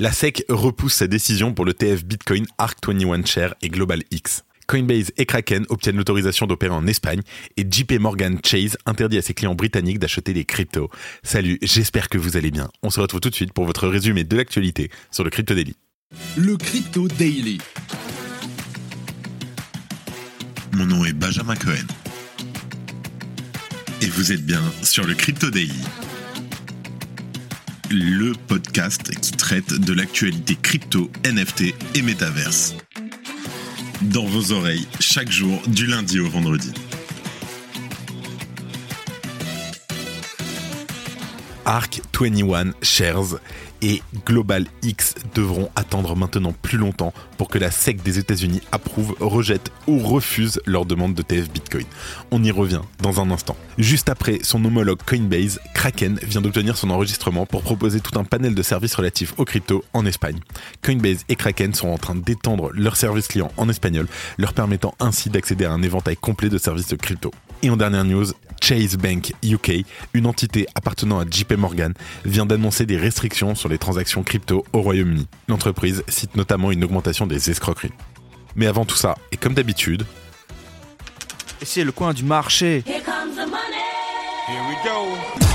[0.00, 4.44] La SEC repousse sa décision pour le TF Bitcoin ARC 21 Share et Global X.
[4.68, 7.22] Coinbase et Kraken obtiennent l'autorisation d'opérer en Espagne
[7.56, 10.88] et JP Morgan Chase interdit à ses clients britanniques d'acheter des cryptos.
[11.24, 12.68] Salut, j'espère que vous allez bien.
[12.84, 15.74] On se retrouve tout de suite pour votre résumé de l'actualité sur le Crypto Daily.
[16.36, 17.58] Le Crypto Daily.
[20.74, 21.86] Mon nom est Benjamin Cohen.
[24.00, 25.82] Et vous êtes bien sur le Crypto Daily.
[27.90, 32.74] Le podcast qui traite de l'actualité crypto, NFT et métaverse
[34.02, 36.70] dans vos oreilles chaque jour du lundi au vendredi.
[41.64, 43.38] ARC 21 Shares
[43.82, 49.14] et Global X devront attendre maintenant plus longtemps pour que la SEC des États-Unis approuve,
[49.20, 51.86] rejette ou refuse leur demande de TF Bitcoin.
[52.30, 53.56] On y revient dans un instant.
[53.78, 58.54] Juste après son homologue Coinbase, Kraken vient d'obtenir son enregistrement pour proposer tout un panel
[58.54, 60.38] de services relatifs aux crypto en Espagne.
[60.82, 64.06] Coinbase et Kraken sont en train d'étendre leurs services clients en espagnol,
[64.38, 67.30] leur permettant ainsi d'accéder à un éventail complet de services de crypto.
[67.62, 68.26] Et en dernière news,
[68.62, 71.92] Chase Bank UK, une entité appartenant à JP Morgan,
[72.24, 75.26] vient d'annoncer des restrictions sur les transactions crypto au Royaume-Uni.
[75.48, 77.92] L'entreprise cite notamment une augmentation des escroqueries.
[78.54, 80.04] Mais avant tout ça, et comme d'habitude,
[81.62, 82.84] c'est le coin du marché.
[82.86, 83.82] Here comes the money.
[84.46, 85.47] Here we go.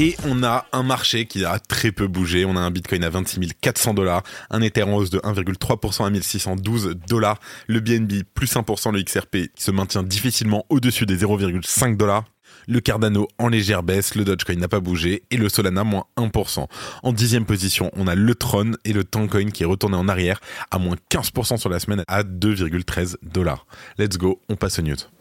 [0.00, 2.44] Et on a un marché qui a très peu bougé.
[2.44, 6.10] On a un Bitcoin à 26 400 dollars, un Ether en hausse de 1,3% à
[6.10, 12.22] 1612 dollars, le BNB plus 1%, le XRP se maintient difficilement au-dessus des 0,5 dollars.
[12.68, 16.68] Le Cardano en légère baisse, le Dogecoin n'a pas bougé et le Solana moins 1%.
[17.02, 20.38] En dixième position, on a le Tron et le Tancoin qui est retourné en arrière
[20.70, 23.66] à moins 15% sur la semaine à 2,13 dollars.
[23.98, 25.17] Let's go, on passe aux news.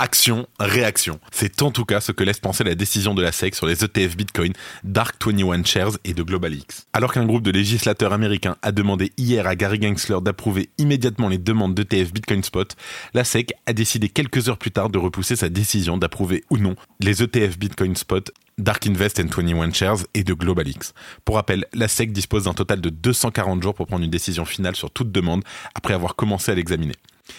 [0.00, 1.18] Action, réaction.
[1.32, 3.82] C'est en tout cas ce que laisse penser la décision de la SEC sur les
[3.82, 4.52] ETF Bitcoin,
[4.84, 6.86] Dark 21 Shares et de GlobalX.
[6.92, 11.38] Alors qu'un groupe de législateurs américains a demandé hier à Gary Gensler d'approuver immédiatement les
[11.38, 12.76] demandes d'ETF Bitcoin Spot,
[13.12, 16.76] la SEC a décidé quelques heures plus tard de repousser sa décision d'approuver ou non
[17.00, 20.94] les ETF Bitcoin Spot Dark Invest and 21 Shares et de GlobalX.
[21.24, 24.76] Pour rappel, la SEC dispose d'un total de 240 jours pour prendre une décision finale
[24.76, 25.42] sur toute demande
[25.74, 26.94] après avoir commencé à l'examiner.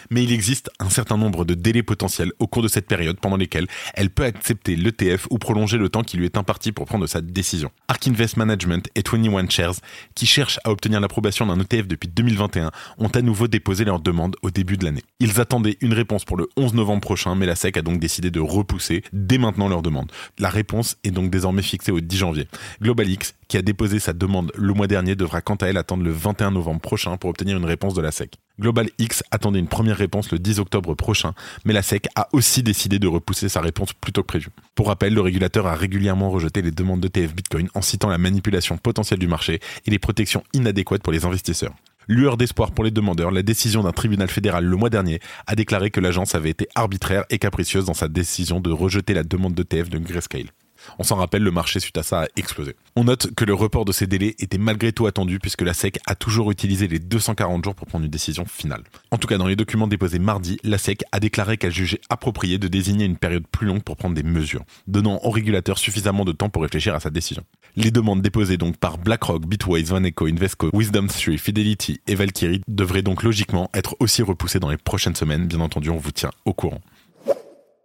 [0.09, 3.37] Mais il existe un certain nombre de délais potentiels au cours de cette période pendant
[3.37, 7.07] lesquels elle peut accepter l'ETF ou prolonger le temps qui lui est imparti pour prendre
[7.07, 7.71] sa décision.
[7.87, 9.75] Ark Invest Management et 21 Shares,
[10.15, 14.35] qui cherchent à obtenir l'approbation d'un ETF depuis 2021, ont à nouveau déposé leur demande
[14.41, 15.03] au début de l'année.
[15.19, 18.31] Ils attendaient une réponse pour le 11 novembre prochain, mais la SEC a donc décidé
[18.31, 20.11] de repousser dès maintenant leur demande.
[20.37, 22.47] La réponse est donc désormais fixée au 10 janvier.
[22.81, 26.11] GlobalX, qui a déposé sa demande le mois dernier, devra quant à elle attendre le
[26.11, 28.37] 21 novembre prochain pour obtenir une réponse de la SEC.
[28.59, 31.33] Global X attendait une première réponse le 10 octobre prochain,
[31.63, 34.49] mais la SEC a aussi décidé de repousser sa réponse plus tôt que prévu.
[34.75, 38.77] Pour rappel, le régulateur a régulièrement rejeté les demandes d'ETF Bitcoin en citant la manipulation
[38.77, 41.73] potentielle du marché et les protections inadéquates pour les investisseurs.
[42.07, 45.91] Lueur d'espoir pour les demandeurs, la décision d'un tribunal fédéral le mois dernier a déclaré
[45.91, 49.89] que l'agence avait été arbitraire et capricieuse dans sa décision de rejeter la demande d'ETF
[49.89, 50.49] de Grayscale.
[50.97, 52.75] On s'en rappelle, le marché suite à ça a explosé.
[52.95, 55.99] On note que le report de ces délais était malgré tout attendu puisque la SEC
[56.05, 58.83] a toujours utilisé les 240 jours pour prendre une décision finale.
[59.11, 62.57] En tout cas, dans les documents déposés mardi, la SEC a déclaré qu'elle jugeait approprié
[62.57, 66.31] de désigner une période plus longue pour prendre des mesures, donnant au régulateur suffisamment de
[66.31, 67.43] temps pour réfléchir à sa décision.
[67.75, 73.01] Les demandes déposées donc par BlackRock, Bitwise, Vaneco, Invesco, Wisdom 3, Fidelity et Valkyrie devraient
[73.01, 75.47] donc logiquement être aussi repoussées dans les prochaines semaines.
[75.47, 76.81] Bien entendu, on vous tient au courant.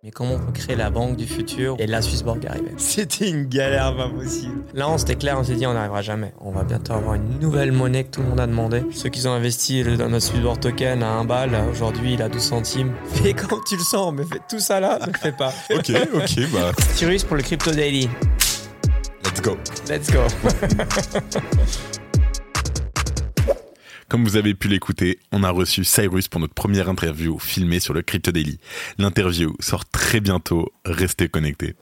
[0.05, 2.75] Mais comment on peut créer la banque du futur Et là, Swissborg arrivait.
[2.77, 4.63] C'était une galère pas possible.
[4.75, 6.35] Là, on s'était clair, on s'est dit, on n'arrivera jamais.
[6.43, 8.83] On va bientôt avoir une nouvelle monnaie que tout le monde a demandé.
[8.93, 12.43] Ceux qui ont investi dans notre Swissborg token à 1 balle, aujourd'hui, il a 12
[12.43, 12.93] centimes.
[13.15, 15.55] Fais comme tu le sens, mais fais tout ça là, ne le fais pas.
[15.75, 16.73] ok, ok, bah.
[16.93, 18.11] Cyrus pour le Crypto Daily.
[19.25, 19.57] Let's go.
[19.89, 20.27] Let's go.
[24.15, 27.93] Comme vous avez pu l'écouter, on a reçu Cyrus pour notre première interview filmée sur
[27.95, 28.61] le Crypto Daily.
[28.97, 31.75] L'interview sort très bientôt, restez connectés.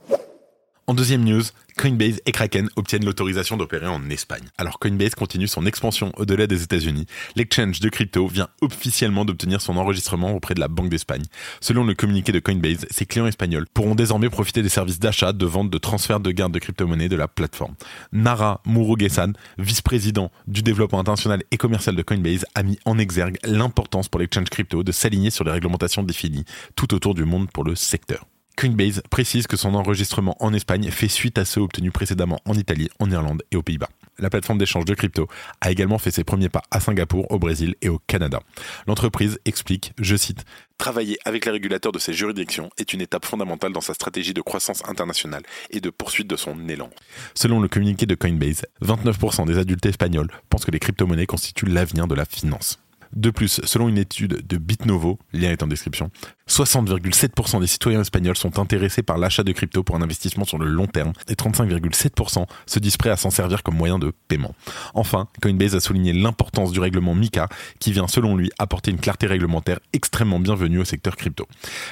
[0.85, 1.43] En deuxième news,
[1.77, 4.43] Coinbase et Kraken obtiennent l'autorisation d'opérer en Espagne.
[4.57, 7.05] Alors Coinbase continue son expansion au-delà des États-Unis.
[7.37, 11.23] L'exchange de crypto vient officiellement d'obtenir son enregistrement auprès de la Banque d'Espagne.
[11.61, 15.45] Selon le communiqué de Coinbase, ses clients espagnols pourront désormais profiter des services d'achat, de
[15.45, 17.75] vente, de transfert de garde de crypto-monnaies de la plateforme.
[18.11, 24.09] Nara Murugesan, vice-président du développement international et commercial de Coinbase, a mis en exergue l'importance
[24.09, 26.43] pour l'exchange crypto de s'aligner sur les réglementations définies
[26.75, 28.25] tout autour du monde pour le secteur.
[28.55, 32.89] Coinbase précise que son enregistrement en Espagne fait suite à ceux obtenus précédemment en Italie,
[32.99, 33.89] en Irlande et aux Pays-Bas.
[34.19, 35.27] la plateforme d'échange de crypto,
[35.59, 38.41] a également fait ses premiers pas à Singapour, au Brésil et au Canada.
[38.85, 40.45] L'entreprise explique, je cite,
[40.77, 44.41] Travailler avec les régulateurs de ces juridictions est une étape fondamentale dans sa stratégie de
[44.41, 46.89] croissance internationale et de poursuite de son élan.
[47.33, 52.07] Selon le communiqué de Coinbase, 29% des adultes espagnols pensent que les crypto-monnaies constituent l'avenir
[52.07, 52.82] de la finance.
[53.15, 56.09] De plus, selon une étude de Bitnovo, lien est en description,
[56.49, 60.65] 60,7% des citoyens espagnols sont intéressés par l'achat de crypto pour un investissement sur le
[60.65, 64.55] long terme et 35,7% se disent prêts à s'en servir comme moyen de paiement.
[64.93, 67.49] Enfin, Coinbase a souligné l'importance du règlement MICA
[67.79, 71.47] qui vient selon lui apporter une clarté réglementaire extrêmement bienvenue au secteur crypto.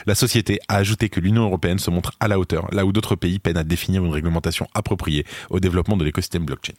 [0.08, 3.16] La société a ajouté que l'Union européenne se montre à la hauteur là où d'autres
[3.16, 6.74] pays peinent à définir une réglementation appropriée au développement de l'écosystème blockchain.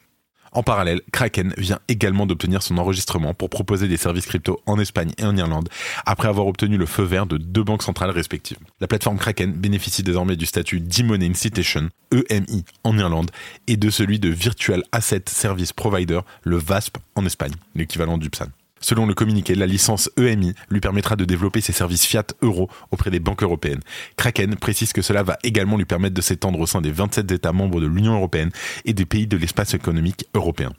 [0.53, 5.13] En parallèle, Kraken vient également d'obtenir son enregistrement pour proposer des services crypto en Espagne
[5.17, 5.71] et en Irlande,
[6.05, 8.59] après avoir obtenu le feu vert de deux banques centrales respectives.
[8.81, 13.31] La plateforme Kraken bénéficie désormais du statut d'E-Money Institution, EMI, en Irlande,
[13.67, 18.49] et de celui de Virtual Asset Service Provider, le VASP, en Espagne, l'équivalent du PSAN.
[18.83, 23.11] Selon le communiqué, la licence EMI lui permettra de développer ses services fiat euro auprès
[23.11, 23.81] des banques européennes.
[24.17, 27.53] Kraken précise que cela va également lui permettre de s'étendre au sein des 27 États
[27.53, 28.51] membres de l'Union européenne
[28.85, 30.73] et des pays de l'espace économique européen.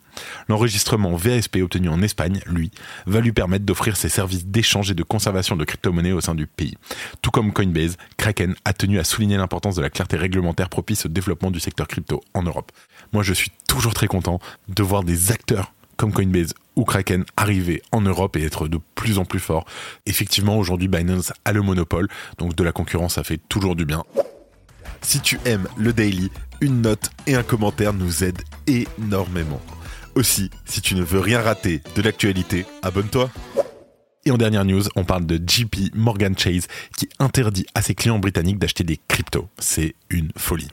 [0.49, 2.71] L'enregistrement VSP obtenu en Espagne, lui,
[3.05, 6.45] va lui permettre d'offrir ses services d'échange et de conservation de crypto-monnaies au sein du
[6.45, 6.77] pays.
[7.21, 11.09] Tout comme Coinbase, Kraken a tenu à souligner l'importance de la clarté réglementaire propice au
[11.09, 12.71] développement du secteur crypto en Europe.
[13.13, 17.81] Moi, je suis toujours très content de voir des acteurs comme Coinbase ou Kraken arriver
[17.91, 19.65] en Europe et être de plus en plus fort.
[20.05, 22.07] Effectivement, aujourd'hui, Binance a le monopole,
[22.37, 24.03] donc de la concurrence, ça fait toujours du bien.
[25.01, 26.31] Si tu aimes le daily,
[26.61, 29.61] une note et un commentaire nous aident énormément.
[30.15, 33.29] Aussi, si tu ne veux rien rater de l'actualité, abonne-toi.
[34.25, 36.67] Et en dernière news, on parle de JP Morgan Chase
[36.97, 39.49] qui interdit à ses clients britanniques d'acheter des cryptos.
[39.59, 40.69] C'est une folie.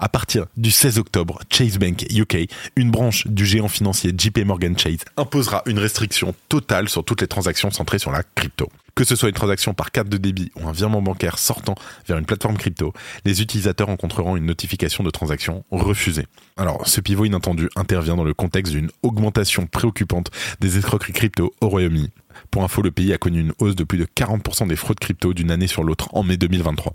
[0.00, 4.78] À partir du 16 octobre, Chase Bank UK, une branche du géant financier JP Morgan
[4.78, 8.68] Chase, imposera une restriction totale sur toutes les transactions centrées sur la crypto.
[8.94, 11.74] Que ce soit une transaction par carte de débit ou un virement bancaire sortant
[12.08, 12.94] vers une plateforme crypto,
[13.26, 16.26] les utilisateurs rencontreront une notification de transaction refusée.
[16.56, 20.30] Alors, ce pivot inattendu intervient dans le contexte d'une augmentation préoccupante
[20.60, 22.10] des escroqueries crypto au Royaume-Uni.
[22.50, 25.34] Pour info, le pays a connu une hausse de plus de 40% des fraudes crypto
[25.34, 26.94] d'une année sur l'autre en mai 2023.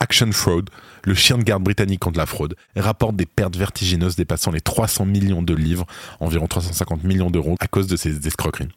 [0.00, 0.64] Action Fraud,
[1.04, 5.04] le chien de garde britannique contre la fraude, rapporte des pertes vertigineuses dépassant les 300
[5.04, 5.86] millions de livres,
[6.20, 8.68] environ 350 millions d'euros, à cause de ces escroqueries.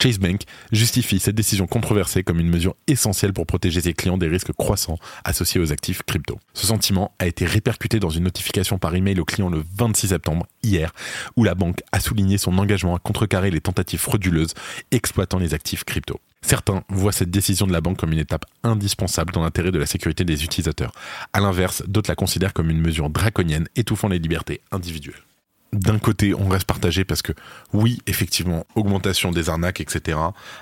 [0.00, 0.42] Chase Bank
[0.72, 4.98] justifie cette décision controversée comme une mesure essentielle pour protéger ses clients des risques croissants
[5.24, 6.38] associés aux actifs crypto.
[6.54, 10.46] Ce sentiment a été répercuté dans une notification par email aux clients le 26 septembre,
[10.66, 10.92] hier,
[11.36, 14.54] où la banque a souligné son engagement à contrecarrer les tentatives frauduleuses
[14.90, 16.20] exploitant les actifs crypto.
[16.42, 19.86] Certains voient cette décision de la banque comme une étape indispensable dans l'intérêt de la
[19.86, 20.92] sécurité des utilisateurs.
[21.32, 25.22] À l'inverse, d'autres la considèrent comme une mesure draconienne étouffant les libertés individuelles.
[25.72, 27.32] D'un côté, on reste partagé parce que
[27.72, 30.18] oui, effectivement, augmentation des arnaques, etc.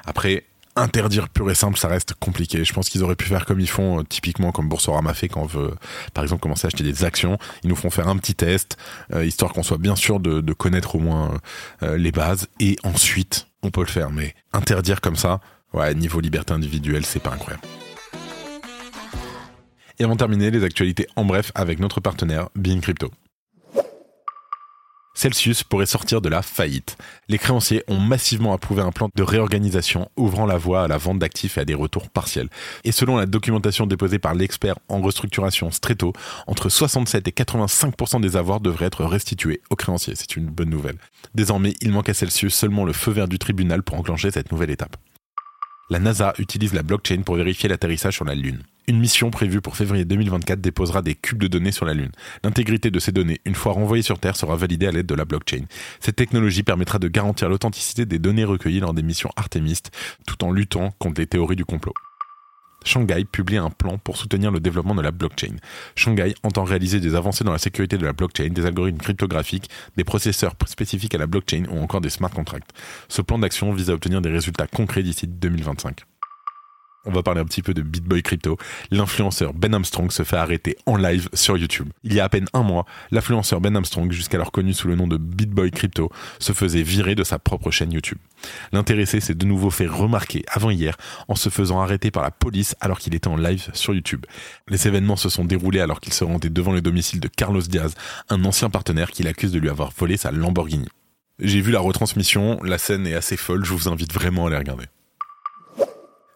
[0.06, 0.44] Après,
[0.76, 2.64] interdire pur et simple, ça reste compliqué.
[2.64, 5.42] Je pense qu'ils auraient pu faire comme ils font euh, typiquement comme Boursorama fait quand
[5.42, 5.74] on veut,
[6.12, 7.38] par exemple, commencer à acheter des actions.
[7.62, 8.76] Ils nous font faire un petit test,
[9.12, 11.40] euh, histoire qu'on soit bien sûr de, connaître au moins
[11.82, 14.10] euh, les bases, et ensuite on peut le faire.
[14.10, 15.40] Mais interdire comme ça,
[15.74, 17.66] Ouais, niveau liberté individuelle, c'est pas incroyable.
[19.98, 23.10] Et avant de terminer, les actualités en bref avec notre partenaire Bean Crypto.
[25.14, 26.96] Celsius pourrait sortir de la faillite.
[27.28, 31.18] Les créanciers ont massivement approuvé un plan de réorganisation ouvrant la voie à la vente
[31.18, 32.48] d'actifs et à des retours partiels.
[32.84, 36.12] Et selon la documentation déposée par l'expert en restructuration Streto,
[36.46, 40.14] entre 67 et 85% des avoirs devraient être restitués aux créanciers.
[40.16, 40.98] C'est une bonne nouvelle.
[41.34, 44.70] Désormais, il manque à Celsius seulement le feu vert du tribunal pour enclencher cette nouvelle
[44.70, 44.96] étape
[45.90, 48.62] la NASA utilise la blockchain pour vérifier l'atterrissage sur la Lune.
[48.86, 52.10] Une mission prévue pour février 2024 déposera des cubes de données sur la Lune.
[52.42, 55.24] L'intégrité de ces données, une fois renvoyées sur Terre, sera validée à l'aide de la
[55.24, 55.64] blockchain.
[56.00, 59.80] Cette technologie permettra de garantir l'authenticité des données recueillies lors des missions Artemis,
[60.26, 61.94] tout en luttant contre les théories du complot.
[62.84, 65.56] Shanghai publie un plan pour soutenir le développement de la blockchain.
[65.96, 70.04] Shanghai entend réaliser des avancées dans la sécurité de la blockchain, des algorithmes cryptographiques, des
[70.04, 72.70] processeurs spécifiques à la blockchain ou encore des smart contracts.
[73.08, 76.04] Ce plan d'action vise à obtenir des résultats concrets d'ici 2025
[77.04, 78.56] on va parler un petit peu de BitBoy Crypto.
[78.90, 81.88] L'influenceur Ben Armstrong se fait arrêter en live sur YouTube.
[82.02, 85.06] Il y a à peine un mois, l'influenceur Ben Armstrong, jusqu'alors connu sous le nom
[85.06, 88.18] de BitBoy Crypto, se faisait virer de sa propre chaîne YouTube.
[88.72, 90.96] L'intéressé s'est de nouveau fait remarquer avant hier
[91.28, 94.26] en se faisant arrêter par la police alors qu'il était en live sur YouTube.
[94.68, 97.94] Les événements se sont déroulés alors qu'il se rendait devant le domicile de Carlos Diaz,
[98.28, 100.88] un ancien partenaire qu'il accuse de lui avoir volé sa Lamborghini.
[101.40, 104.56] J'ai vu la retransmission, la scène est assez folle, je vous invite vraiment à les
[104.56, 104.84] regarder.